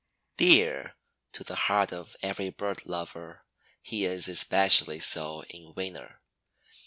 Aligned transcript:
Dear 0.37 0.95
to 1.33 1.43
the 1.43 1.55
heart 1.67 1.93
of 1.93 2.15
every 2.23 2.49
bird 2.49 2.87
lover, 2.87 3.45
he 3.83 4.03
is 4.03 4.27
especially 4.27 4.99
so 4.99 5.43
in 5.43 5.75
winter. 5.75 6.19